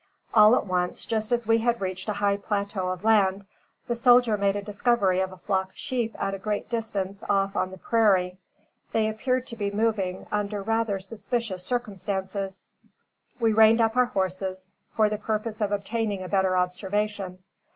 [0.33, 3.45] All at once, just as we had reached a high plateau of land,
[3.87, 7.55] the soldier made the discovery of a flock of sheep at a great distance off
[7.55, 8.39] on the prairie.
[8.93, 12.67] They appeared to be moving under rather suspicious circumstances.
[13.39, 17.37] We reined up our horses, for the purpose of obtaining a better observation.